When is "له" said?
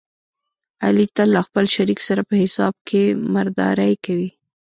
1.35-1.41